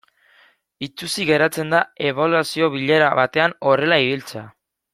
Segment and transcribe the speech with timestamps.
[0.85, 1.81] Itsusi geratzen da
[2.13, 4.47] ebaluazio bilera batean horrela ibiltzea.